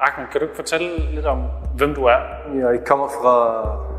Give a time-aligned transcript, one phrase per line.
[0.00, 1.38] Ahmed, kan du ikke fortælle lidt om,
[1.76, 2.18] hvem du er?
[2.54, 3.36] Jeg kommer fra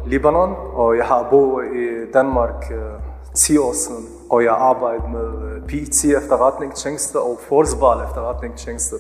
[0.06, 4.06] Libanon, og jeg har boet i Danmark uh, 10 år siden.
[4.30, 8.96] Og jeg arbejder med PET efterretningstjeneste og Forsvar efterretningstjeneste.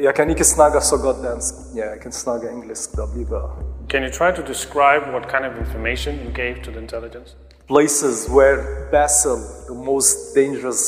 [0.00, 1.54] Jeg kan ikke snakke så godt dansk.
[1.76, 3.50] Ja, jeg kan snakke engelsk, der bliver bedre.
[3.88, 7.36] Can you try to describe what kind of information you gave to the intelligence?
[7.68, 8.56] Places where
[8.90, 9.36] Basil,
[9.70, 10.82] the most dangerous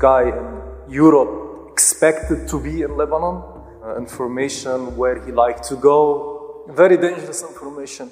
[0.00, 0.46] guy in
[1.00, 1.32] Europe,
[1.72, 3.53] expected to be in Lebanon.
[3.84, 5.96] Uh, information where he liked to go.
[6.76, 8.08] Very dangerous information.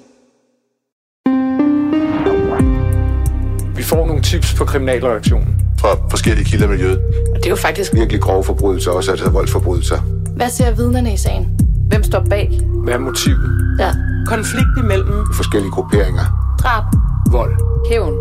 [3.75, 5.61] Vi får nogle tips på kriminalreaktionen.
[5.79, 6.97] Fra forskellige kilder i miljøet.
[7.33, 9.97] Og det er jo faktisk Virkelig grove forbrydelser, også altså voldsforbrydelser.
[10.35, 11.59] Hvad ser vidnerne i sagen?
[11.87, 12.59] Hvem står bag?
[12.83, 13.77] Hvad er motivet?
[13.79, 13.91] Ja.
[14.27, 16.55] konflikt imellem Forskellige grupperinger.
[16.59, 16.83] Drab.
[17.31, 17.55] Vold.
[17.89, 18.17] Hævn.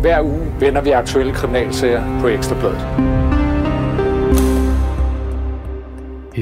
[0.00, 3.21] Hver uge vender vi aktuelle kriminalsager på Ekstrabladet.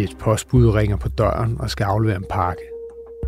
[0.01, 2.63] Et postbud ringer på døren og skal aflevere en pakke.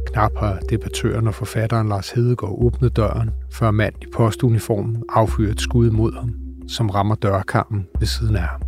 [0.06, 5.60] Knap har debattøren og forfatteren Lars Hedegaard åbnet døren, før mand i postuniformen affyrer et
[5.60, 6.34] skud mod ham,
[6.68, 8.60] som rammer dørkarmen ved siden af ham.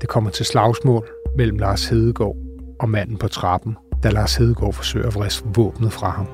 [0.00, 2.36] Det kommer til slagsmål mellem Lars Hedegaard
[2.80, 6.26] og manden på trappen, da Lars Hedegaard forsøger at vriste våbnet fra ham.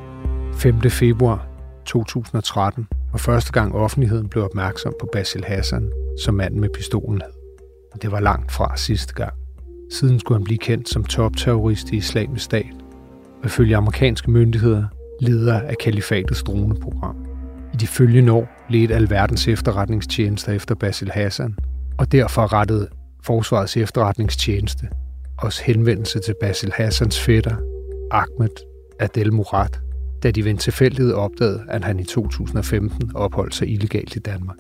[0.55, 0.81] 5.
[0.81, 1.47] februar
[1.87, 5.93] 2013 var første gang offentligheden blev opmærksom på Basil Hassan,
[6.25, 7.33] som manden med pistolen hed.
[8.03, 9.42] Det var langt fra sidste gang.
[9.93, 12.73] Siden skulle han blive kendt som topterrorist i islamisk stat,
[13.41, 14.85] og ifølge amerikanske myndigheder
[15.21, 17.17] leder af kalifatets droneprogram.
[17.75, 21.55] I de følgende år ledte alverdens efterretningstjenester efter Basil Hassan,
[21.99, 22.89] og derfor rettede
[23.23, 24.89] Forsvarets efterretningstjeneste
[25.39, 27.57] også henvendelse til Basil Hassans fætter,
[28.11, 28.57] Ahmed
[29.01, 29.81] Adel Murat,
[30.23, 34.57] da de ved en tilfældighed opdagede, at han i 2015 opholdt sig illegalt i Danmark.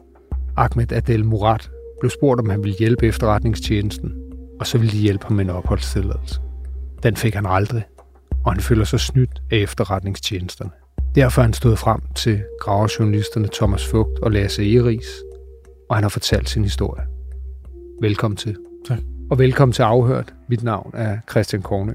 [0.56, 4.21] Ahmed Adel Murat blev spurgt, om han ville hjælpe efterretningstjenesten,
[4.62, 6.40] og så ville de hjælpe ham med en opholdstilladelse.
[7.02, 7.84] Den fik han aldrig,
[8.44, 10.70] og han føler sig snydt af efterretningstjenesterne.
[11.14, 15.06] Derfor er han stået frem til gravejournalisterne Thomas Fugt og Lasse Eris,
[15.88, 17.06] og han har fortalt sin historie.
[18.00, 18.56] Velkommen til.
[18.88, 18.98] Tak.
[19.30, 20.34] Og velkommen til Afhørt.
[20.48, 21.92] Mit navn er Christian Kornø.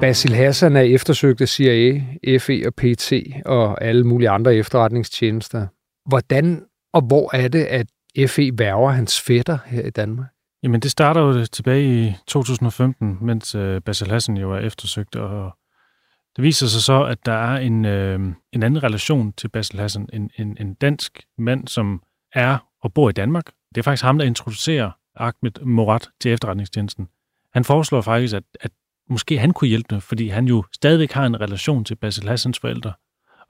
[0.00, 2.00] Basil Hassan er eftersøgt af CIA,
[2.38, 3.12] FE og PT
[3.46, 5.66] og alle mulige andre efterretningstjenester.
[6.08, 6.62] Hvordan
[6.94, 7.86] og hvor er det, at
[8.30, 10.26] FE værger hans fætter her i Danmark?
[10.62, 15.56] Jamen, det starter jo tilbage i 2015, mens øh, Basil Hassan jo er eftersøgt, og
[16.36, 18.20] det viser sig så, at der er en, øh,
[18.52, 23.08] en anden relation til Basil Hassan, en, en, en dansk mand, som er og bor
[23.08, 23.46] i Danmark.
[23.74, 27.08] Det er faktisk ham, der introducerer Ahmed Morat til efterretningstjenesten.
[27.54, 28.70] Han foreslår faktisk, at, at
[29.10, 32.58] måske han kunne hjælpe dem, fordi han jo stadigvæk har en relation til Basil Hassans
[32.58, 32.92] forældre.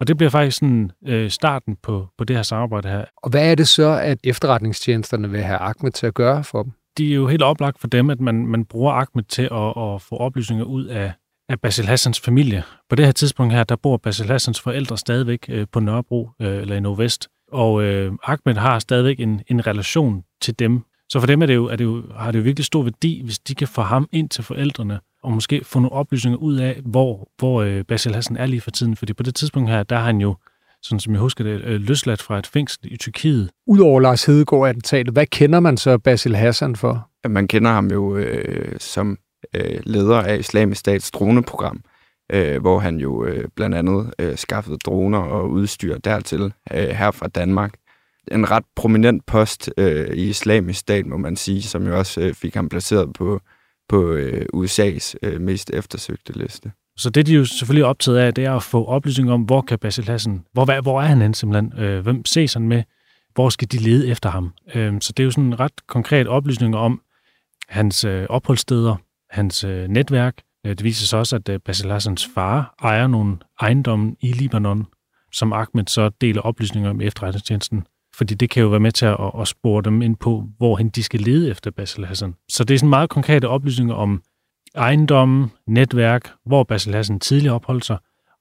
[0.00, 3.04] Og det bliver faktisk sådan, øh, starten på, på det her samarbejde her.
[3.16, 6.72] Og hvad er det så, at efterretningstjenesterne vil have Ahmed til at gøre for dem?
[6.98, 10.02] Det er jo helt oplagt for dem, at man, man bruger Ahmed til at, at
[10.02, 11.12] få oplysninger ud af,
[11.48, 12.62] af Basil Hassans familie.
[12.88, 16.56] På det her tidspunkt her, der bor Basil Hassans forældre stadigvæk øh, på Nørrebro øh,
[16.56, 17.28] eller i Nordvest.
[17.52, 20.82] Og øh, Ahmed har stadigvæk en, en relation til dem.
[21.08, 23.22] Så for dem er det jo, er det jo, har det jo virkelig stor værdi,
[23.24, 26.80] hvis de kan få ham ind til forældrene, og måske få nogle oplysninger ud af,
[26.84, 28.96] hvor, hvor øh, Basil Hassan er lige for tiden.
[28.96, 30.36] Fordi på det tidspunkt her, der har han jo,
[30.82, 33.50] sådan som jeg husker det, øh, løsladt fra et fængsel i Tyrkiet.
[33.66, 37.08] Udover Lars Hedegaard attentatet, hvad kender man så Basil Hassan for?
[37.28, 39.18] Man kender ham jo øh, som
[39.54, 41.80] øh, leder af Islamisk Stats droneprogram,
[42.32, 47.10] øh, hvor han jo øh, blandt andet øh, skaffede droner og udstyr dertil øh, her
[47.10, 47.74] fra Danmark.
[48.32, 52.34] En ret prominent post øh, i Islamisk Stat, må man sige, som jo også øh,
[52.34, 53.40] fik ham placeret på,
[53.88, 56.72] på øh, USA's øh, mest eftersøgte liste.
[56.96, 59.60] Så det, de jo selvfølgelig er optaget af, det er at få oplysning om, hvor
[59.60, 62.82] kan Basil Hassan, hvor, hvor er han hen simpelthen, øh, hvem ses han med,
[63.34, 64.52] hvor skal de lede efter ham.
[64.74, 67.00] Øh, så det er jo sådan en ret konkret oplysning om
[67.68, 68.96] hans øh, opholdssteder,
[69.30, 70.42] hans øh, netværk.
[70.66, 74.86] Øh, det viser sig også, at øh, Basil Hassans far ejer nogle ejendomme i Libanon,
[75.32, 77.86] som Ahmed så deler oplysninger om efterretningstjenesten.
[78.14, 81.02] Fordi det kan jo være med til at, at spore dem ind på, hvor de
[81.02, 82.34] skal lede efter Basil Hassan.
[82.48, 84.22] Så det er sådan meget konkrete oplysninger om
[84.74, 87.96] ejendomme, netværk, hvor Basil Hassan tidligere opholdt sig,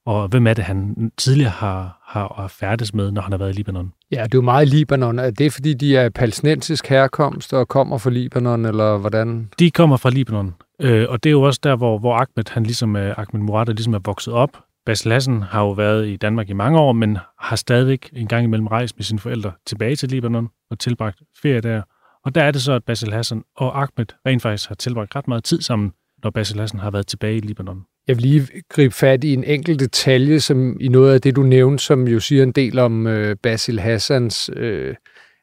[0.06, 3.50] og hvem er det, han tidligere har, har, har færdes med, når han har været
[3.50, 3.92] i Libanon.
[4.10, 5.18] Ja, det er jo meget Libanon.
[5.18, 9.48] Er det fordi, de er palæstinensisk herkomst og kommer fra Libanon, eller hvordan?
[9.58, 12.62] De kommer fra Libanon, øh, og det er jo også der, hvor, hvor Ahmed, han
[12.62, 14.63] ligesom, øh, Ahmed Murad, ligesom er vokset op.
[14.86, 18.44] Basil Hassan har jo været i Danmark i mange år, men har stadig en gang
[18.44, 21.82] imellem rejst med sine forældre tilbage til Libanon og tilbragt ferie der.
[22.24, 25.28] Og der er det så, at Basil Hassan og Ahmed rent faktisk har tilbragt ret
[25.28, 25.92] meget tid sammen,
[26.22, 27.82] når Basil Hassan har været tilbage i Libanon.
[28.08, 31.42] Jeg vil lige gribe fat i en enkelt detalje, som i noget af det, du
[31.42, 34.94] nævnte, som jo siger en del om øh, Basil Hassans øh,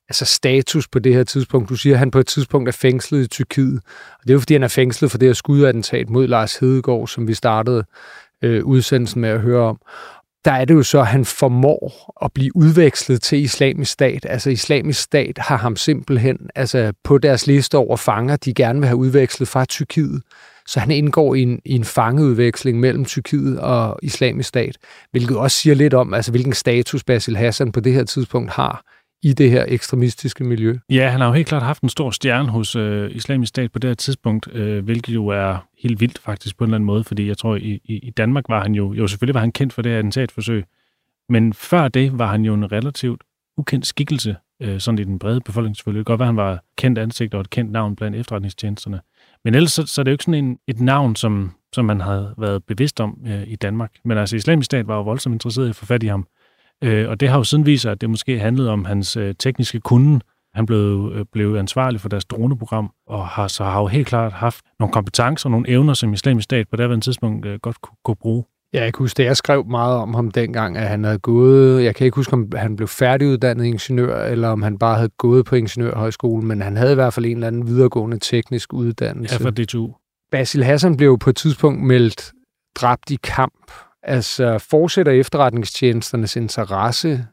[0.09, 1.69] altså status på det her tidspunkt.
[1.69, 3.81] Du siger, at han på et tidspunkt er fængslet i Tyrkiet.
[4.13, 7.07] Og det er jo, fordi han er fængslet for det her skudattentat mod Lars Hedegaard,
[7.07, 7.85] som vi startede
[8.41, 9.79] øh, udsendelsen med at høre om
[10.45, 14.25] der er det jo så, at han formår at blive udvekslet til islamisk stat.
[14.29, 18.87] Altså islamisk stat har ham simpelthen altså på deres liste over fanger, de gerne vil
[18.87, 20.21] have udvekslet fra Tyrkiet.
[20.67, 24.77] Så han indgår i en, i en fangeudveksling mellem Tyrkiet og islamisk stat,
[25.11, 28.83] hvilket også siger lidt om, altså hvilken status Basil Hassan på det her tidspunkt har
[29.23, 30.77] i det her ekstremistiske miljø.
[30.89, 33.79] Ja, han har jo helt klart haft en stor stjerne hos øh, islamisk stat på
[33.79, 37.03] det her tidspunkt, øh, hvilket jo er helt vildt faktisk på en eller anden måde,
[37.03, 39.73] fordi jeg tror, i, i, i Danmark var han jo, jo selvfølgelig var han kendt
[39.73, 40.65] for det her attentatforsøg,
[41.29, 43.23] men før det var han jo en relativt
[43.57, 45.99] ukendt skikkelse, øh, sådan i den brede befolkning selvfølgelig.
[45.99, 49.01] Det kan godt være, han var kendt ansigt og et kendt navn blandt efterretningstjenesterne.
[49.43, 52.01] Men ellers så, så er det jo ikke sådan en, et navn, som, som man
[52.01, 53.91] havde været bevidst om øh, i Danmark.
[54.05, 56.27] Men altså, islamisk stat var jo voldsomt interesseret i at få fat i ham.
[56.83, 59.35] Øh, og det har jo siden vist sig, at det måske handlede om hans øh,
[59.39, 60.19] tekniske kunde.
[60.53, 64.33] Han blev, øh, blev ansvarlig for deres droneprogram, og har så har jo helt klart
[64.33, 67.95] haft nogle kompetencer og nogle evner, som islamisk stat på det tidspunkt øh, godt kunne,
[68.05, 68.43] kunne bruge.
[68.73, 71.83] Ja, jeg kan huske, at jeg skrev meget om ham dengang, at han havde gået,
[71.83, 75.45] jeg kan ikke huske, om han blev færdiguddannet ingeniør, eller om han bare havde gået
[75.45, 79.37] på ingeniørhøjskolen, men han havde i hvert fald en eller anden videregående teknisk uddannelse.
[79.39, 79.93] Ja, for DTU.
[80.31, 82.31] Basil Hassan blev på et tidspunkt meldt
[82.75, 83.71] dræbt i kamp
[84.03, 87.25] Altså, fortsætter efterretningstjenesternes interesse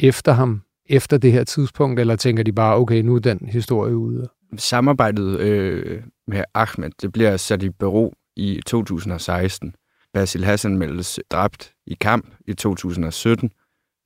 [0.00, 3.96] efter ham, efter det her tidspunkt, eller tænker de bare, okay, nu er den historie
[3.96, 4.28] ude?
[4.56, 9.74] Samarbejdet øh, med Ahmed, det bliver sat i bero i 2016.
[10.14, 13.50] Basil Hassan meldes dræbt i kamp i 2017,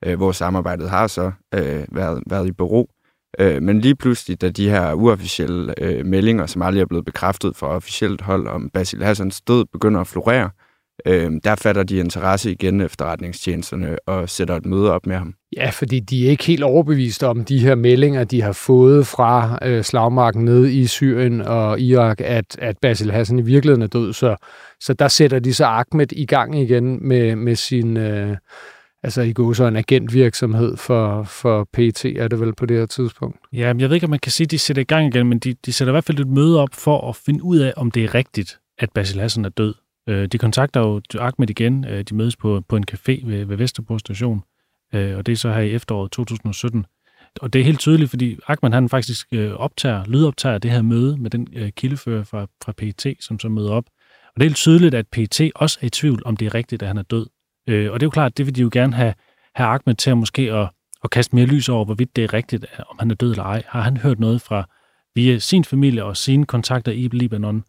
[0.05, 2.91] øh, hvor samarbejdet har så øh, været, været i bero.
[3.39, 7.57] Øh, men lige pludselig, da de her uofficielle øh, meldinger, som aldrig er blevet bekræftet
[7.57, 10.70] fra officielt hold om Basil Hassans død, begynder at florere, øh,
[11.45, 15.35] der fatter de interesse igen efterretningstjenesterne og sætter et møde op med ham.
[15.57, 19.59] Ja, fordi de er ikke helt overbeviste om de her meldinger, de har fået fra
[19.63, 24.13] øh, slagmarken nede i Syrien og Irak, at, at Basil Hassan i virkeligheden er død.
[24.13, 24.37] Så,
[24.81, 27.97] så der sætter de så Ahmed i gang igen med, med sin...
[27.97, 28.37] Øh,
[29.03, 32.87] altså i går så en agentvirksomhed for, for PT, er det vel på det her
[32.87, 33.37] tidspunkt?
[33.53, 35.29] Ja, men jeg ved ikke, om man kan sige, at de sætter i gang igen,
[35.29, 37.73] men de, de sætter i hvert fald et møde op for at finde ud af,
[37.77, 39.75] om det er rigtigt, at Basil Hassan er død.
[40.09, 41.85] Øh, de kontakter jo Ahmed igen.
[41.85, 44.43] Øh, de mødes på, på en café ved, ved Vesterbro station,
[44.95, 46.87] øh, og det er så her i efteråret 2017.
[47.41, 51.17] Og det er helt tydeligt, fordi Ahmed han faktisk øh, optager, lydoptager det her møde
[51.17, 53.85] med den øh, kildefører fra, fra PET, som så møder op.
[54.27, 56.83] Og det er helt tydeligt, at PET også er i tvivl, om det er rigtigt,
[56.83, 57.27] at han er død.
[57.69, 59.15] Øh, og det er jo klart, det vil de jo gerne have,
[59.55, 60.69] have Ahmed til at måske at,
[61.05, 63.63] at kaste mere lys over, hvorvidt det er rigtigt, om han er død eller ej.
[63.67, 64.69] Har han hørt noget fra
[65.15, 67.65] via sin familie og sine kontakter i Libanon,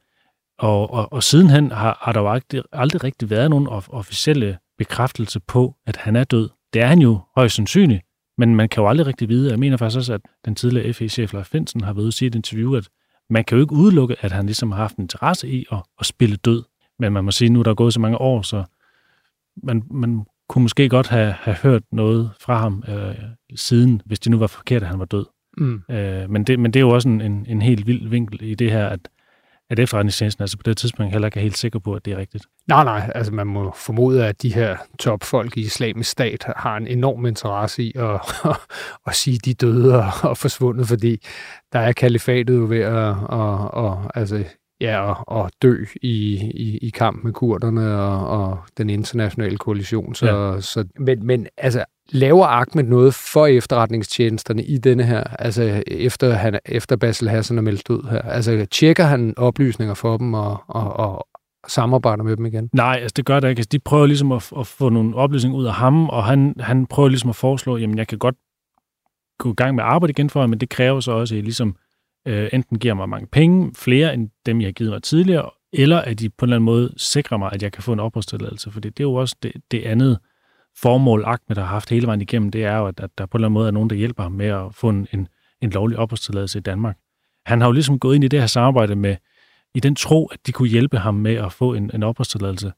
[0.61, 5.39] og, og, og sidenhen har, har der jo aldrig, aldrig rigtig været nogen officielle bekræftelse
[5.39, 6.49] på, at han er død.
[6.73, 8.01] Det er han jo højst sandsynligt,
[8.37, 9.49] men man kan jo aldrig rigtig vide.
[9.51, 12.27] Jeg mener faktisk også, at den tidligere FE-chef Leif Finsen har været ude at sige
[12.27, 12.89] i et interview, at
[13.29, 16.05] man kan jo ikke udelukke, at han ligesom har haft en interesse i at, at
[16.05, 16.63] spille død.
[16.99, 18.63] Men man må sige, at nu er der gået så mange år, så
[19.63, 23.15] man, man kunne måske godt have, have hørt noget fra ham øh,
[23.55, 25.25] siden, hvis det nu var forkert, at han var død.
[25.57, 25.81] Mm.
[25.91, 28.55] Øh, men, det, men det er jo også en, en, en helt vild vinkel i
[28.55, 28.99] det her, at
[29.71, 32.17] at efterretningstjenesten altså på det tidspunkt heller ikke er helt sikker på, at det er
[32.17, 32.45] rigtigt.
[32.67, 33.11] Nej, nej.
[33.15, 37.83] Altså man må formode, at de her topfolk i islamisk stat har en enorm interesse
[37.83, 38.19] i at,
[39.07, 41.27] at, sige, at de døde og, og forsvundet, fordi
[41.73, 44.43] der er kalifatet jo ved at, at, at, altså,
[44.81, 50.15] ja, at, at dø i, i, i kamp med kurderne og, og den internationale koalition.
[50.15, 50.61] Så, ja.
[50.61, 56.59] så, men, men altså, laver Ahmed noget for efterretningstjenesterne i denne her, altså efter, han,
[56.65, 58.21] efter Basil Hassan er meldt ud her?
[58.21, 61.27] Altså tjekker han oplysninger for dem og, og, og
[61.67, 62.69] samarbejder med dem igen?
[62.73, 63.59] Nej, altså det gør det ikke.
[63.59, 66.85] Altså, de prøver ligesom at, at få nogle oplysninger ud af ham, og han, han
[66.85, 68.35] prøver ligesom at foreslå, jamen jeg kan godt
[69.39, 71.39] gå i gang med at arbejde igen for ham, men det kræver så også, at
[71.39, 71.75] I ligesom
[72.27, 75.97] øh, enten giver mig mange penge, flere end dem, jeg har givet mig tidligere, eller
[75.97, 78.71] at de på en eller anden måde sikrer mig, at jeg kan få en opholdstilladelse,
[78.71, 80.19] for det, det er jo også det, det andet
[80.77, 83.39] formål, Ahmed har haft hele vejen igennem, det er jo, at, at der på en
[83.39, 85.27] eller anden måde er nogen, der hjælper ham med at få en, en,
[85.61, 86.97] en lovlig opholdstilladelse i Danmark.
[87.45, 89.15] Han har jo ligesom gået ind i det her samarbejde med,
[89.75, 92.71] i den tro, at de kunne hjælpe ham med at få en, en opholdstilladelse.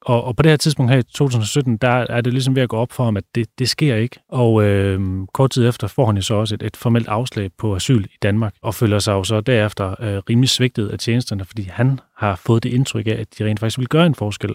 [0.00, 2.68] Og, og på det her tidspunkt her i 2017, der er det ligesom ved at
[2.68, 4.20] gå op for ham, at det, det sker ikke.
[4.28, 5.00] Og øh,
[5.34, 8.16] kort tid efter får han jo så også et, et formelt afslag på asyl i
[8.22, 12.36] Danmark, og føler sig jo så derefter øh, rimelig svigtet af tjenesterne, fordi han har
[12.36, 14.54] fået det indtryk af, at de rent faktisk vil gøre en forskel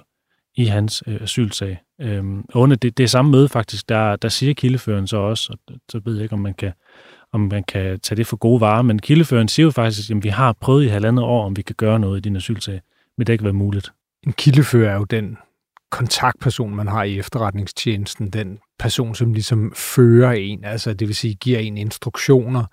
[0.56, 1.80] i hans øh, asylsag.
[2.02, 6.02] Øhm, under det, det samme møde faktisk, der, der siger kildeføren så også, og så
[6.06, 6.72] ved jeg ikke, om man kan,
[7.32, 10.30] om man kan tage det for gode varer, men kildeføren siger jo faktisk, at vi
[10.30, 12.82] har prøvet i halvandet år, om vi kan gøre noget i din asylsag,
[13.18, 13.94] men det ikke været muligt.
[14.24, 15.38] En kildefører er jo den
[15.92, 21.34] kontaktperson, man har i efterretningstjenesten, den person, som ligesom fører en, altså det vil sige
[21.36, 22.66] giver en instruktioner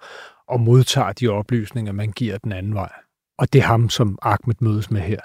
[0.49, 2.92] og modtager de oplysninger, man giver den anden vej.
[3.38, 5.20] Og det er ham, som Ahmed mødes med her.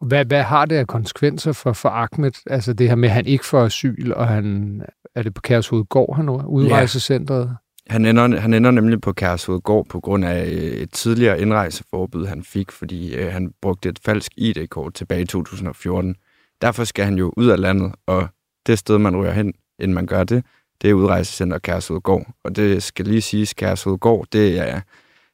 [0.00, 2.32] Hvad, hvad har det af konsekvenser for, for Ahmed?
[2.46, 4.82] Altså det her med, at han ikke får asyl, og han,
[5.14, 7.44] er det på Kærshovedgård, han udrejsecentret?
[7.44, 7.92] Ja.
[7.92, 12.42] Han ender, han ender nemlig på Kærshovedgård på grund af øh, et tidligere indrejseforbud, han
[12.42, 16.16] fik, fordi øh, han brugte et falsk ID-kort tilbage i 2014.
[16.62, 18.28] Derfor skal han jo ud af landet, og
[18.66, 20.44] det sted, man ryger hen, inden man gør det,
[20.82, 22.26] det er udrejsecenter Kærshovedgård.
[22.44, 24.80] Og det skal lige siges, Kærshovedgård, det er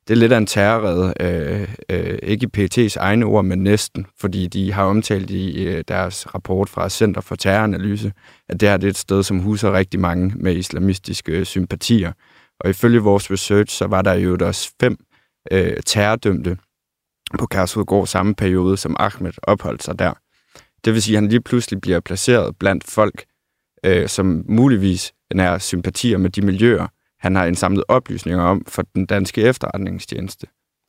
[0.09, 4.07] det er lidt af en terrorrede, øh, øh, ikke i PT's egne ord, men næsten,
[4.21, 8.13] fordi de har omtalt i øh, deres rapport fra Center for Terroranalyse,
[8.49, 12.13] at det her det er et sted, som huser rigtig mange med islamistiske øh, sympatier.
[12.61, 14.97] Og ifølge vores research, så var der jo også fem
[15.53, 16.57] øh, terrordømte
[17.39, 20.13] på Kærsudgård samme periode, som Ahmed opholdt sig der.
[20.85, 23.25] Det vil sige, at han lige pludselig bliver placeret blandt folk,
[23.85, 26.87] øh, som muligvis er sympatier med de miljøer,
[27.23, 30.47] han har indsamlet oplysninger om for den danske efterretningstjeneste.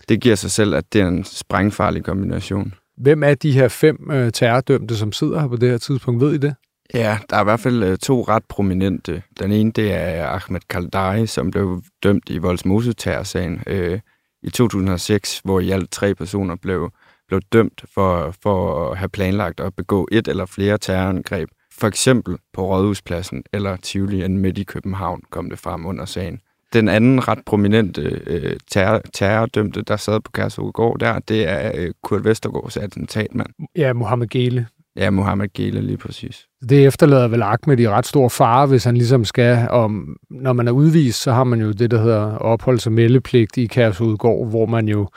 [0.10, 2.74] Det giver sig selv, at det er en sprængfarlig kombination.
[2.98, 6.22] Hvem er de her fem øh, terrordømte, som sidder her på det her tidspunkt?
[6.22, 6.56] Ved I det?
[6.94, 9.24] Ja, der er i hvert fald øh, to ret prominente.
[9.40, 14.00] Den ene, det er Ahmed Kaldari, som blev dømt i voldsmose sagen øh,
[14.44, 16.92] i 2006, hvor i alt tre personer blev,
[17.28, 21.50] blev dømt for, for at have planlagt at begå et eller flere terrorangreb
[21.84, 26.40] for eksempel på Rådhuspladsen eller Tivoli midt i København, kom det frem under sagen.
[26.74, 31.92] Den anden ret prominente øh, terror, terrordømte, der sad på Kærshovedgård der, det er øh,
[32.04, 33.50] Kurt Vestergaards attentatmand.
[33.76, 34.68] Ja, Mohammed Gele.
[34.96, 36.46] Ja, Mohammed Gele lige præcis.
[36.70, 40.68] Det efterlader vel Ahmed i ret stor fare, hvis han ligesom skal, om, når man
[40.68, 44.66] er udvist, så har man jo det, der hedder opholds- og meldepligt i Kærshovedgård, hvor
[44.66, 45.08] man jo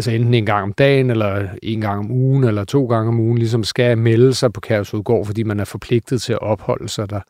[0.00, 3.20] altså enten en gang om dagen, eller en gang om ugen, eller to gange om
[3.20, 7.10] ugen, ligesom skal melde sig på Kærsudgård, fordi man er forpligtet til at opholde sig
[7.10, 7.20] der.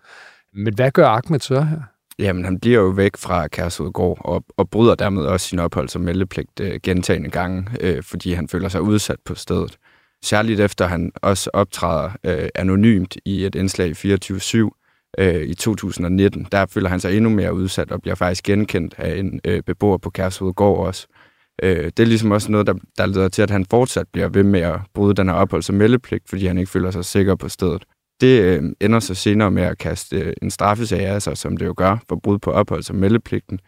[0.55, 1.81] Men hvad gør Ahmed så her?
[2.19, 6.03] Jamen, han bliver jo væk fra Kærsudgård og, og bryder dermed også sin ophold som
[6.03, 9.77] meldepligt øh, gentagende gange, øh, fordi han føler sig udsat på stedet.
[10.23, 16.47] Særligt efter han også optræder øh, anonymt i et indslag i 24-7 øh, i 2019.
[16.53, 19.99] Der føler han sig endnu mere udsat og bliver faktisk genkendt af en øh, beboer
[19.99, 21.07] på Kærsudgård også.
[21.11, 21.20] Øh,
[21.62, 24.43] Øh, det er ligesom også noget, der, der leder til, at han fortsat bliver ved
[24.43, 27.49] med at bryde den her opholds- og meldepligt, fordi han ikke føler sig sikker på
[27.49, 27.85] stedet.
[28.21, 31.67] Det øh, ender så senere med at kaste øh, en straffesag af sig, som det
[31.67, 33.61] jo gør for brud på opholds- og meldepligten,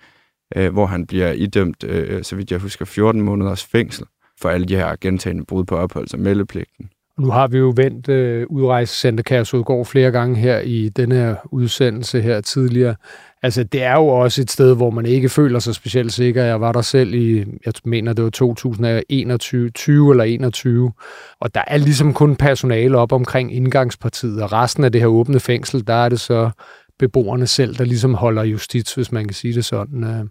[0.56, 4.06] øh, hvor han bliver idømt, øh, så vidt jeg husker, 14 måneders fængsel
[4.40, 6.90] for alle de her gentagende brud på opholds- og meldepligten.
[7.22, 12.20] Nu har vi jo vendt øh, udrejsecenter Kærsudgård flere gange her i denne her udsendelse
[12.20, 12.94] her tidligere.
[13.42, 16.44] Altså, det er jo også et sted, hvor man ikke føler sig specielt sikker.
[16.44, 20.92] Jeg var der selv i, jeg mener, det var 2021, 20 eller 21,
[21.40, 25.40] og der er ligesom kun personale op omkring indgangspartiet, og resten af det her åbne
[25.40, 26.50] fængsel, der er det så
[26.98, 30.04] beboerne selv, der ligesom holder justits, hvis man kan sige det sådan.
[30.04, 30.24] Øh.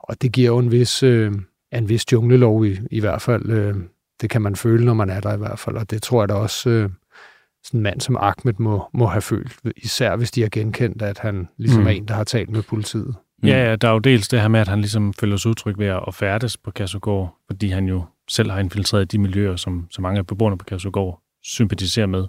[0.00, 1.32] Og det giver jo en vis, øh,
[1.72, 3.50] en vis junglelov i, i hvert fald.
[3.50, 3.74] Øh.
[4.24, 6.28] Det kan man føle, når man er der i hvert fald, og det tror jeg
[6.28, 6.88] da også
[7.64, 11.18] sådan en mand som Ahmed må, må have følt, især hvis de har genkendt, at
[11.18, 11.86] han ligesom mm.
[11.86, 13.14] er en, der har talt med politiet.
[13.42, 13.48] Mm.
[13.48, 15.78] Ja, ja, der er jo dels det her med, at han ligesom føler sig udtryk
[15.78, 20.02] ved at færdes på Kærsogård, fordi han jo selv har infiltreret de miljøer, som så
[20.02, 22.26] mange af beboerne på Kærsogård sympatiserer med.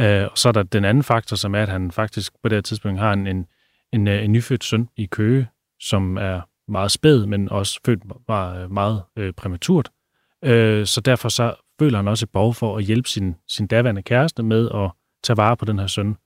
[0.00, 2.56] Uh, og så er der den anden faktor, som er, at han faktisk på det
[2.56, 3.46] her tidspunkt har en, en,
[3.92, 5.48] en, en nyfødt søn i Køge,
[5.80, 9.90] som er meget spæd, men også født meget, meget øh, præmaturt.
[10.44, 14.02] Øh, så derfor så føler han også et behov for at hjælpe sin, sin daværende
[14.02, 14.90] kæreste med at
[15.24, 16.16] tage vare på den her søn.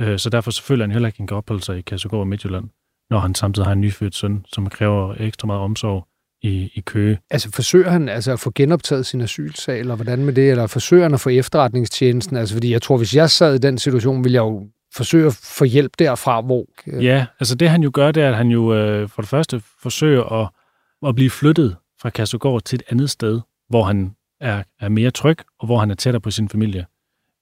[0.00, 2.20] Øh, så derfor så føler han heller ikke, at han kan opholde sig i Kassegård
[2.20, 2.68] og Midtjylland,
[3.10, 6.06] når han samtidig har en nyfødt søn, som kræver ekstra meget omsorg
[6.42, 7.18] i, i Køge.
[7.30, 10.50] Altså forsøger han altså at få genoptaget sin asylsag, eller hvordan med det?
[10.50, 12.36] Eller forsøger han at få efterretningstjenesten?
[12.36, 15.40] Altså fordi jeg tror, hvis jeg sad i den situation, ville jeg jo forsøge at
[15.58, 16.66] få hjælp derfra, hvor...
[16.86, 17.04] Øh...
[17.04, 19.62] Ja, altså det han jo gør, det er, at han jo øh, for det første
[19.82, 20.48] forsøger at,
[21.08, 25.38] at blive flyttet fra Kassegård til et andet sted, hvor han er, er mere tryg,
[25.58, 26.86] og hvor han er tættere på sin familie.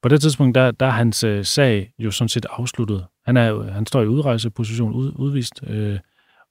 [0.02, 3.06] På det tidspunkt, der, der er hans øh, sag jo sådan set afsluttet.
[3.26, 5.98] Han, er, øh, han står i udrejseposition, ud, udvist, øh,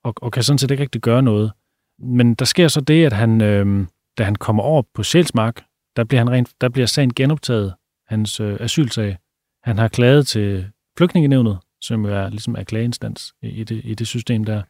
[0.03, 1.51] og, og kan sådan set ikke rigtig gøre noget.
[1.99, 3.87] Men der sker så det, at han, øh,
[4.17, 5.63] da han kommer over på Sjælsmark,
[5.95, 7.73] der bliver, han rent, der bliver sagen genoptaget,
[8.07, 9.17] hans øh, asylsag.
[9.63, 13.95] Han har klaget til flygtningenevnet, som jo er, ligesom er klageinstans i, i, det, i
[13.95, 14.61] det system der.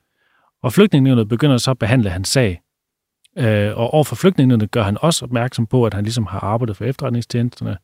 [0.64, 2.62] Og flygtningenevnet begynder så at behandle hans sag.
[3.38, 6.86] Øh, og overfor flygtningene gør han også opmærksom på, at han ligesom har arbejdet for
[6.86, 7.78] efterretningstjenesterne,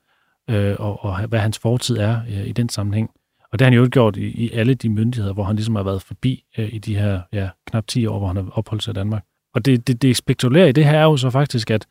[0.50, 3.10] øh, og, og hvad hans fortid er øh, i den sammenhæng.
[3.52, 5.84] Og det har han jo gjort i, i alle de myndigheder, hvor han ligesom har
[5.84, 8.92] været forbi øh, i de her ja, knap 10 år, hvor han har opholdt sig
[8.92, 9.24] i Danmark.
[9.56, 11.88] Og det, det, det spektakulære i det her er jo så faktisk, at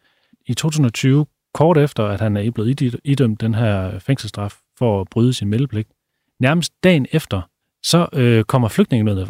[0.47, 5.33] i 2020, kort efter, at han er blevet idømt den her fængselsstraf for at bryde
[5.33, 5.89] sin meldepligt.
[6.41, 7.43] Nærmest dagen efter,
[7.83, 9.29] så øh, kommer flygtningenødet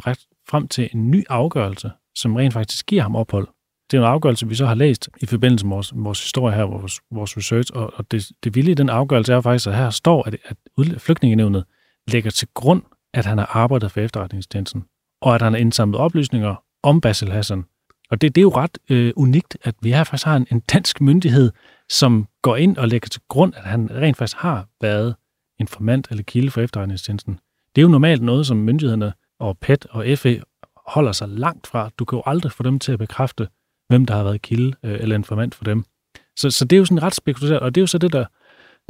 [0.49, 3.49] frem til en ny afgørelse, som rent faktisk giver ham ophold.
[3.91, 6.63] Det er en afgørelse, vi så har læst i forbindelse med vores, vores historie her,
[6.63, 9.91] vores, vores research, og, og det, det vilde i den afgørelse er faktisk, at her
[9.91, 10.57] står, at, at
[10.99, 11.65] flygtningenevnet
[12.09, 12.83] lægger til grund,
[13.15, 14.85] at han har arbejdet for efterretningstjenesten,
[15.21, 17.65] og at han har indsamlet oplysninger om Basil Hassan.
[18.11, 20.61] Og det, det er jo ret øh, unikt, at vi her faktisk har en, en
[20.61, 21.53] dansk myndighed,
[21.89, 25.15] som går ind og lægger til grund, at han rent faktisk har været
[25.61, 27.39] informant eller kilde for efterretningstjenesten.
[27.77, 30.43] Det er jo normalt noget, som myndighederne og PET og FE
[30.87, 31.91] holder sig langt fra.
[31.99, 33.49] Du kan jo aldrig få dem til at bekræfte,
[33.89, 35.85] hvem der har været kilde øh, eller informant for dem.
[36.37, 38.25] Så, så det er jo sådan ret spekulativt, og det er jo så det, der,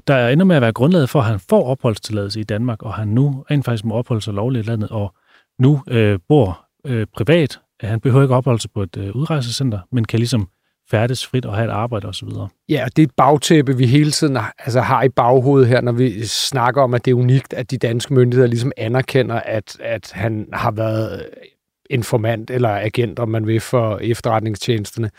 [0.06, 3.08] der ender med at være grundlaget for, at han får opholdstilladelse i Danmark, og han
[3.08, 5.14] nu rent faktisk må opholde sig lovligt i landet, og
[5.58, 7.60] nu øh, bor øh, privat.
[7.80, 10.48] Han behøver ikke opholde sig på et øh, udrejsecenter, men kan ligesom
[10.90, 12.28] færdes frit og have et arbejde osv.
[12.68, 16.26] Ja, det er et bagtæppe, vi hele tiden altså, har i baghovedet her, når vi
[16.26, 20.48] snakker om, at det er unikt, at de danske myndigheder ligesom anerkender, at, at han
[20.52, 21.26] har været
[21.90, 25.10] informant eller agent, om man vil, for efterretningstjenesterne.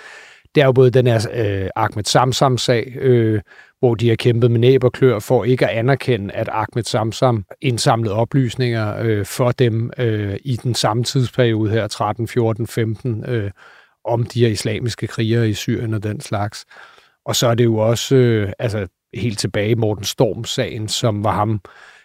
[0.55, 3.41] Det er jo både den her øh, Ahmed Samsam-sag, øh,
[3.79, 7.45] hvor de har kæmpet med næb og klør for ikke at anerkende, at Ahmed Samsam
[7.61, 13.51] indsamlede oplysninger øh, for dem øh, i den samme tidsperiode her, 13, 14, 15, øh,
[14.05, 16.65] om de her islamiske krigere i Syrien og den slags.
[17.25, 21.61] Og så er det jo også øh, altså, helt tilbage Morten Storm-sagen, som var ham,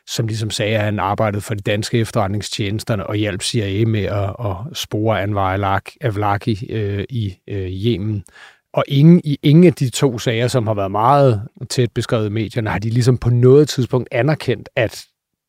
[0.07, 4.37] som ligesom sagde, at han arbejdede for de danske efterretningstjenesterne og hjalp CIA med at,
[4.41, 8.25] at spore Anwar Avlaki øh, i øh, Yemen.
[8.73, 12.33] Og ingen, i ingen af de to sager, som har været meget tæt beskrevet i
[12.33, 15.05] medierne, har de ligesom på noget tidspunkt anerkendt, at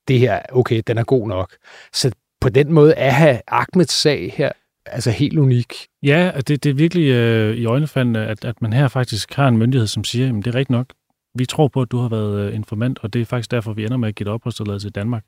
[0.08, 1.56] det her, okay, den er god nok.
[1.94, 4.52] Så på den måde er Ahmeds sag her
[4.86, 5.74] altså helt unik.
[6.04, 9.58] Ja, det, det er virkelig øh, i øjnefaldene, at, at man her faktisk har en
[9.58, 10.88] myndighed, som siger, at det er rigtigt nok,
[11.36, 13.86] vi tror på, at du har været øh, informant, og det er faktisk derfor, vi
[13.86, 15.24] ender med at give dig opholdstilladelse i Danmark.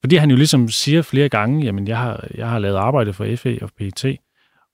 [0.00, 3.36] Fordi han jo ligesom siger flere gange, jamen jeg har, jeg har lavet arbejde for
[3.36, 4.04] FE og PET,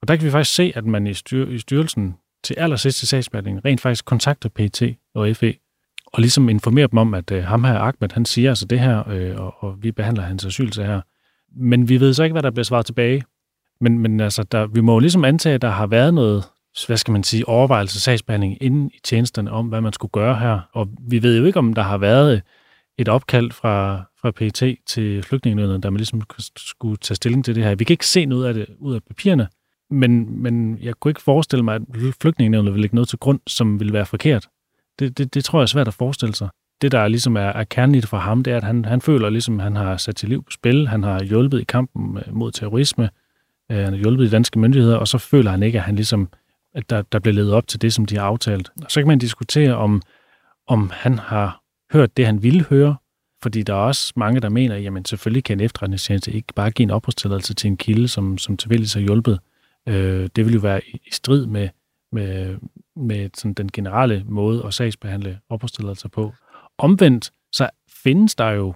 [0.01, 3.65] og der kan vi faktisk se, at man i, styr, i styrelsen til allersidste sagsbehandling
[3.65, 5.53] rent faktisk kontakter PET og FE,
[6.05, 9.09] og ligesom informerer dem om, at øh, ham her, Ahmed, han siger altså det her,
[9.09, 11.01] øh, og, og vi behandler hans asylsag her.
[11.55, 13.23] Men vi ved så ikke, hvad der bliver svaret tilbage.
[13.81, 16.43] Men, men altså, der, vi må jo ligesom antage, at der har været noget,
[16.85, 20.59] hvad skal man sige, overvejelse, sagsbehandling inden i tjenesterne om, hvad man skulle gøre her.
[20.73, 22.41] Og vi ved jo ikke, om der har været
[22.97, 26.21] et opkald fra, fra PET til flygtningenødene, der man ligesom
[26.57, 27.75] skulle tage stilling til det her.
[27.75, 29.47] Vi kan ikke se noget af det ud af papirerne,
[29.89, 31.81] men, men jeg kunne ikke forestille mig, at
[32.21, 34.47] flygtningenødene ville lægge noget til grund, som ville være forkert.
[34.99, 36.49] Det, det, det tror jeg er svært at forestille sig.
[36.81, 39.59] Det, der ligesom er, er kernen for ham, det er, at han, han føler, ligesom,
[39.59, 40.87] at han har sat sit liv på spil.
[40.87, 43.09] Han har hjulpet i kampen øh, mod terrorisme.
[43.71, 46.29] Øh, han har hjulpet de danske myndigheder, og så føler han ikke, at han ligesom,
[46.75, 48.71] at der, der bliver levet op til det, som de har aftalt.
[48.83, 50.01] Og så kan man diskutere, om,
[50.67, 51.61] om han har
[51.93, 52.95] hørt det, han ville høre,
[53.43, 56.83] fordi der er også mange, der mener, jamen selvfølgelig kan en efterretningstjeneste ikke bare give
[56.83, 59.39] en opholdstilladelse til en kilde, som, som tilfældigvis har hjulpet.
[59.87, 61.69] Øh, det vil jo være i, i strid med,
[62.11, 62.57] med,
[62.95, 66.33] med sådan den generelle måde at sagsbehandle opholdstilladelser på.
[66.77, 67.69] Omvendt, så
[68.03, 68.73] findes der jo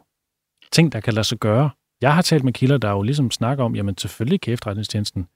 [0.72, 1.70] ting, der kan lade sig gøre,
[2.02, 5.28] jeg har talt med kilder, der jo ligesom snakker om, jamen selvfølgelig kan efterretningstjenesten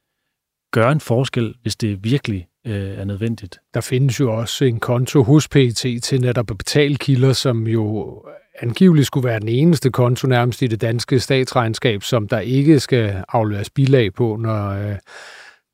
[0.76, 3.60] gøre en forskel, hvis det virkelig øh, er nødvendigt.
[3.74, 8.22] Der findes jo også en konto hos PET til netop at betale kilder, som jo
[8.62, 13.24] angiveligt skulle være den eneste konto nærmest i det danske statsregnskab, som der ikke skal
[13.30, 14.96] afleveres bilag på, når øh,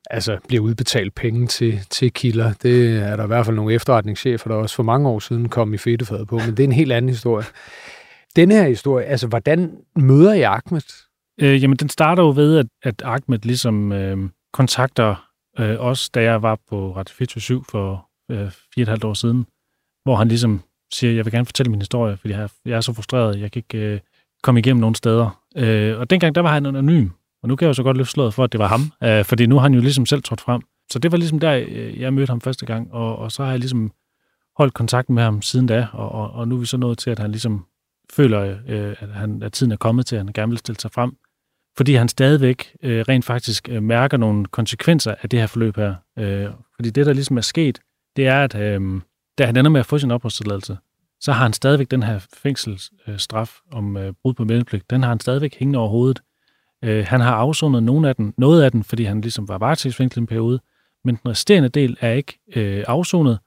[0.10, 2.54] altså bliver udbetalt penge til, til kilder.
[2.64, 5.74] Det er der i hvert fald nogle efterretningschefer, der også for mange år siden kom
[5.74, 7.46] i fedtefadet på, men det er en helt anden historie.
[8.36, 10.82] Denne her historie, altså hvordan møder I Ahmed?
[11.42, 14.18] Øh, jamen, den starter jo ved, at, at Ahmed ligesom øh,
[14.54, 19.04] kontakter øh, os, da jeg var på Radio 7 for øh, fire og et halvt
[19.04, 19.46] år siden,
[20.04, 20.62] hvor han ligesom
[20.94, 23.60] siger, jeg vil gerne fortælle min historie, fordi jeg, jeg er så frustreret, jeg kan
[23.60, 24.00] ikke øh,
[24.44, 25.44] komme igennem nogen steder.
[25.56, 27.10] Øh, og dengang, der var han anonym,
[27.44, 29.26] og nu kan jeg jo så godt løfte slået for, at det var ham, øh,
[29.26, 30.62] fordi nu har han jo ligesom selv trådt frem.
[30.92, 33.52] Så det var ligesom der, øh, jeg mødte ham første gang, og, og så har
[33.52, 33.92] jeg ligesom
[34.58, 37.10] holdt kontakten med ham siden da, og, og, og nu er vi så nået til,
[37.10, 37.66] at han ligesom
[38.14, 40.92] føler, øh, at, han, at tiden er kommet til, at han gerne vil stille sig
[40.92, 41.16] frem,
[41.78, 45.96] fordi han stadigvæk øh, rent faktisk øh, mærker nogle konsekvenser af det her forløb her.
[46.20, 47.80] Øh, fordi det, der ligesom er sket,
[48.16, 49.02] det er, at øh,
[49.38, 50.78] da han ender med at få sin opholdstilladelse,
[51.20, 55.10] så har han stadigvæk den her fængselsstraf øh, om øh, brud på meldepligt, den har
[55.10, 56.22] han stadigvæk hængende over hovedet.
[56.84, 60.22] Øh, han har afsonet nogen af den, noget af den, fordi han ligesom var varetægtsfængslet
[60.22, 60.60] en periode,
[61.04, 63.40] men den resterende del er ikke øh, afsonet,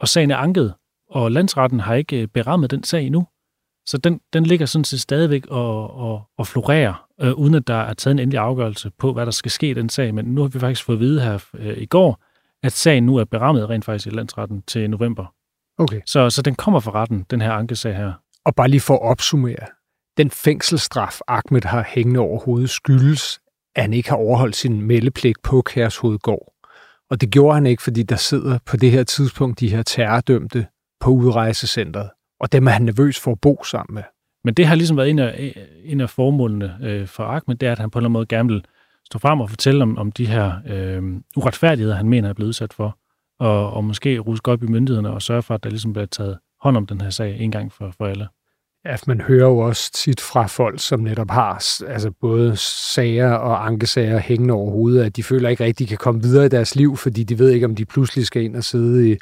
[0.00, 0.74] og sagen er anket,
[1.10, 3.26] og landsretten har ikke øh, berammet den sag endnu.
[3.88, 7.74] Så den, den ligger sådan set stadigvæk og, og, og florerer, øh, uden at der
[7.74, 10.14] er taget en endelig afgørelse på, hvad der skal ske i den sag.
[10.14, 12.22] Men nu har vi faktisk fået at vide her øh, i går,
[12.62, 15.34] at sagen nu er berammet rent faktisk i landsretten til november.
[15.78, 16.00] Okay.
[16.06, 18.12] Så, så den kommer fra retten, den her ankesag her.
[18.44, 19.66] Og bare lige for at opsummere,
[20.16, 23.40] den fængselsstraf, Ahmed har hængende over hovedet, skyldes,
[23.76, 26.52] at han ikke har overholdt sin meldepligt på Kærshovedgård.
[27.10, 30.66] Og det gjorde han ikke, fordi der sidder på det her tidspunkt de her terrordømte
[31.00, 32.10] på udrejsecentret.
[32.40, 34.02] Og dem er han nervøs for at bo sammen med.
[34.44, 37.72] Men det har ligesom været en af, en af formålene øh, for Ahmed, det er,
[37.72, 38.64] at han på en eller anden måde gerne vil
[39.06, 41.02] stå frem og fortælle om, om de her øh,
[41.36, 42.98] uretfærdigheder, han mener er blevet udsat for,
[43.40, 46.38] og, og måske ruske op i myndighederne og sørge for, at der ligesom bliver taget
[46.60, 48.28] hånd om den her sag en gang for, for alle.
[48.84, 51.52] Ja, man hører jo også tit fra folk, som netop har
[51.86, 55.98] altså både sager og ankesager hængende over hovedet, at de føler ikke rigtig, de kan
[55.98, 58.64] komme videre i deres liv, fordi de ved ikke, om de pludselig skal ind og
[58.64, 59.16] sidde i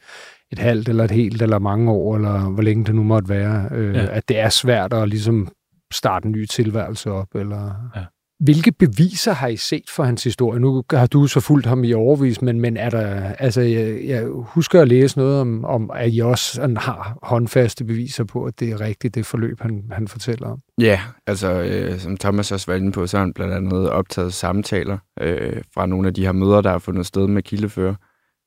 [0.52, 3.68] et halvt eller et helt eller mange år, eller hvor længe det nu måtte være.
[3.72, 4.06] Øh, ja.
[4.10, 5.48] At det er svært at ligesom
[5.92, 7.34] starte en ny tilværelse op.
[7.34, 7.74] Eller...
[7.96, 8.04] Ja.
[8.40, 10.60] Hvilke beviser har I set for hans historie?
[10.60, 13.06] Nu har du så fulgt ham i overvis, men, men er der,
[13.38, 18.24] altså, jeg, jeg husker at læse noget om, om at I også har håndfaste beviser
[18.24, 20.58] på, at det er rigtigt, det forløb, han, han fortæller om.
[20.80, 24.32] Ja, altså øh, som Thomas også var inde på, så har han blandt andet optaget
[24.32, 27.94] samtaler øh, fra nogle af de her møder, der har fundet sted med kildefører,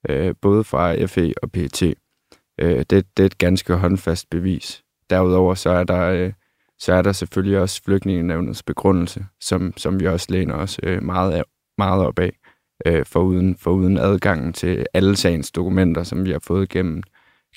[0.09, 1.83] øh, både fra FE og PET.
[2.62, 4.83] Øh, det, det er et ganske håndfast bevis.
[5.09, 6.09] Derudover så er der...
[6.09, 6.33] Øh,
[6.81, 11.31] så er der selvfølgelig også flygtningenevnets begrundelse, som, som vi også læner os øh, meget,
[11.31, 11.43] af,
[11.77, 12.31] meget op af,
[12.85, 17.03] øh, foruden, foruden adgangen til alle sagens dokumenter, som vi har fået gennem,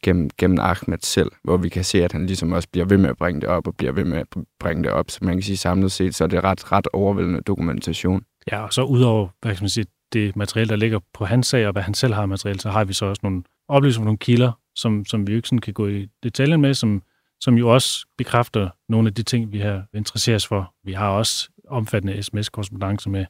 [0.02, 3.10] gennem, gennem Ahmed selv, hvor vi kan se, at han ligesom også bliver ved med
[3.10, 4.26] at bringe det op, og bliver ved med at
[4.60, 5.10] bringe det op.
[5.10, 8.22] Så man kan sige samlet set, så er det ret, ret overvældende dokumentation.
[8.52, 11.66] Ja, og så udover hvad kan man sige, det materiale, der ligger på hans sag,
[11.66, 14.52] og hvad han selv har materiale, så har vi så også nogle oplysninger, nogle kilder,
[14.74, 17.02] som, som vi ikke sådan kan gå i detaljen med, som
[17.42, 20.74] som jo også bekræfter nogle af de ting, vi har interesseret for.
[20.84, 23.26] Vi har også omfattende sms-korrespondence med,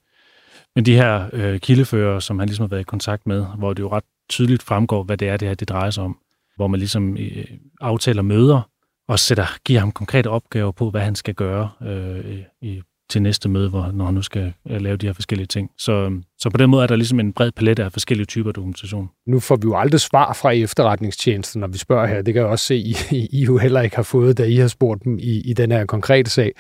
[0.75, 3.83] med de her øh, kildefører, som han ligesom har været i kontakt med, hvor det
[3.83, 6.19] jo ret tydeligt fremgår, hvad det er, det her det drejer sig om.
[6.57, 7.45] Hvor man ligesom øh,
[7.81, 8.71] aftaler møder
[9.09, 13.49] og sætter, giver ham konkrete opgaver på, hvad han skal gøre øh, i til næste
[13.49, 15.71] møde, hvor, når han nu skal øh, lave de her forskellige ting.
[15.79, 18.53] Så, øhm, så på den måde er der ligesom en bred palet af forskellige typer
[18.53, 19.11] dokumentation.
[19.27, 22.23] Nu får vi jo aldrig svar fra efterretningstjenesten, når vi spørger her.
[22.23, 22.77] Det kan jeg også se,
[23.11, 25.73] I, I jo heller ikke har fået, da I har spurgt dem i, i den
[25.73, 26.53] her konkrete sag.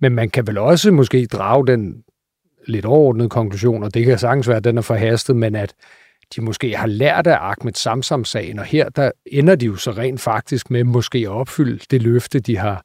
[0.00, 2.02] Men man kan vel også måske drage den
[2.66, 5.74] lidt overordnede konklusion, og det kan sagtens være, at den er forhastet, men at
[6.36, 10.20] de måske har lært af Ahmed Samsam-sagen, og her der ender de jo så rent
[10.20, 12.84] faktisk med måske at opfylde det løfte, de har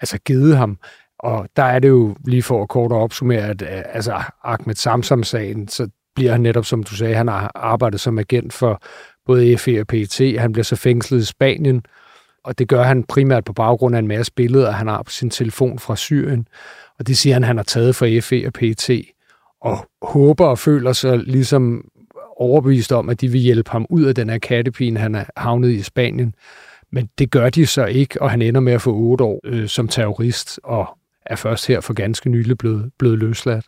[0.00, 0.78] altså givet ham.
[1.22, 5.68] Og der er det jo lige for at kort opsummere, at øh, altså Ahmed Samsam-sagen,
[5.68, 8.82] så bliver han netop, som du sagde, han har arbejdet som agent for
[9.26, 10.38] både FE og PET.
[10.38, 11.82] Han bliver så fængslet i Spanien,
[12.44, 15.30] og det gør han primært på baggrund af en masse billeder, han har på sin
[15.30, 16.48] telefon fra Syrien.
[16.98, 18.90] Og det siger han, han har taget fra FE og PET,
[19.60, 21.84] og håber og føler sig ligesom
[22.36, 25.70] overbevist om, at de vil hjælpe ham ud af den her kattepine, han er havnet
[25.70, 26.34] i Spanien.
[26.92, 29.68] Men det gør de så ikke, og han ender med at få otte år øh,
[29.68, 30.86] som terrorist, og
[31.30, 33.64] er først her for ganske nylig blevet, blevet løsladt.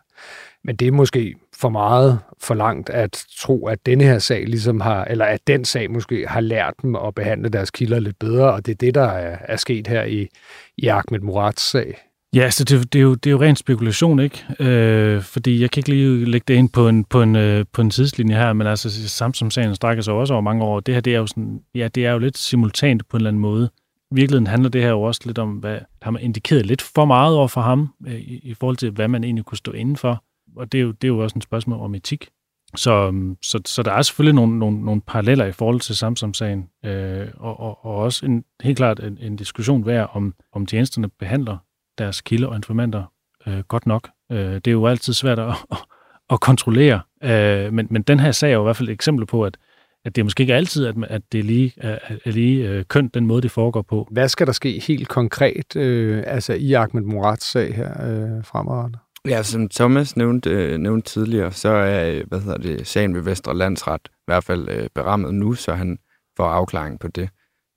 [0.65, 4.81] Men det er måske for meget for langt at tro, at denne her sag ligesom
[4.81, 8.53] har, eller at den sag måske har lært dem at behandle deres kilder lidt bedre,
[8.53, 10.29] og det er det, der er, er sket her i,
[10.77, 11.99] i Ahmed Murats sag.
[12.35, 14.45] Ja, så det, det, er jo, det er jo ren spekulation, ikke?
[14.61, 17.83] Øh, fordi jeg kan ikke lige lægge det ind på en, på en, øh, på
[17.83, 20.81] en tidslinje her, men altså Samsung-sagen strækker sig også over mange år.
[20.81, 23.31] Det her, det er jo sådan, ja, det er jo lidt simultant på en eller
[23.31, 23.71] anden måde
[24.13, 27.37] virkeligheden handler det her jo også lidt om, hvad har man indikeret lidt for meget
[27.37, 30.25] over for ham, øh, i, i forhold til, hvad man egentlig kunne stå indenfor.
[30.57, 32.29] Og det er jo, det er jo også et spørgsmål om etik.
[32.77, 36.69] Så, øhm, så, så der er selvfølgelig nogle, nogle, nogle paralleller i forhold til Samsung-sagen,
[36.85, 41.09] øh, og, og, og også en, helt klart en, en diskussion værd, om, om tjenesterne
[41.09, 41.57] behandler
[41.99, 43.05] deres kilder og informanter
[43.47, 44.11] øh, godt nok.
[44.33, 45.79] Øh, det er jo altid svært at, at,
[46.33, 49.27] at kontrollere, øh, men, men den her sag er jo i hvert fald et eksempel
[49.27, 49.59] på, at
[50.05, 52.85] at det er måske ikke altid, at, at det er lige, er, er lige øh,
[52.85, 54.09] kønt, den måde, det foregår på.
[54.11, 58.99] Hvad skal der ske helt konkret øh, altså i Ahmed Murats sag her øh, fremadrettet?
[59.29, 63.57] Ja, som Thomas nævnte, øh, nævnte tidligere, så er hvad hedder det, sagen ved Vestre
[63.57, 65.99] Landsret i hvert fald øh, berammet nu, så han
[66.37, 67.29] får afklaring på det.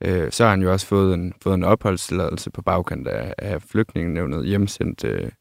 [0.04, 3.62] Øh, så har han jo også fået en, fået en opholdstilladelse på bagkant af, af
[3.62, 5.32] flygtningenævnet hjemsendt øh,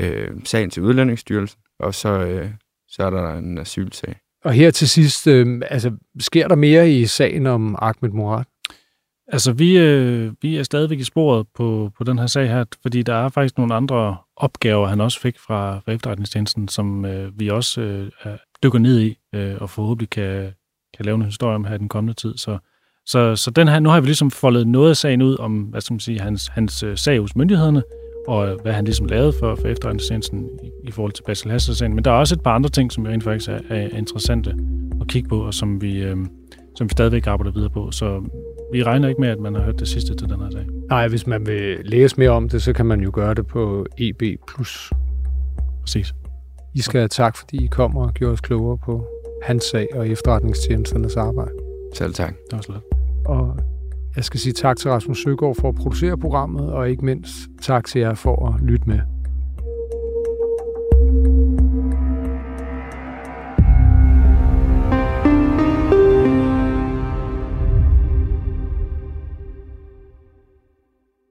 [0.00, 2.50] øh, sagen til Udlændingsstyrelsen, og så, øh,
[2.88, 4.21] så er der en asylsag.
[4.44, 8.46] Og her til sidst, øh, altså, sker der mere i sagen om Ahmed Murat?
[9.28, 13.02] Altså, vi, øh, vi er stadigvæk i sporet på, på den her sag her, fordi
[13.02, 17.48] der er faktisk nogle andre opgaver, han også fik fra, fra efterretningstjenesten, som øh, vi
[17.48, 20.52] også øh, dykker ned i, øh, og forhåbentlig kan,
[20.96, 22.36] kan lave en historie om her i den kommende tid.
[22.36, 22.58] Så,
[23.06, 25.80] så, så den her, nu har vi ligesom foldet noget af sagen ud om, hvad
[25.80, 27.82] skal man sige, hans, hans øh, sag hos myndighederne,
[28.28, 31.94] og hvad han ligesom lavede for, for efterretningstjenesten i, i forhold til Basil Hasselsen.
[31.94, 34.54] Men der er også et par andre ting, som jo rent faktisk er, er interessante
[35.00, 36.16] at kigge på, og som vi, øh,
[36.76, 37.90] som vi stadigvæk arbejder videre på.
[37.90, 38.22] Så
[38.72, 40.66] vi regner ikke med, at man har hørt det sidste til den her sag.
[40.88, 43.86] Nej, hvis man vil læse mere om det, så kan man jo gøre det på
[43.98, 44.22] EB+.
[45.80, 46.14] Præcis.
[46.74, 49.06] I skal have tak, fordi I kommer og gjorde os klogere på
[49.42, 51.52] hans sag og efterretningstjenesternes arbejde.
[51.94, 52.34] Selv tak.
[52.50, 52.80] Det var slet.
[53.26, 53.56] Og
[54.16, 57.84] jeg skal sige tak til Rasmus Søgaard for at producere programmet, og ikke mindst tak
[57.84, 59.21] til jer for at lytte med.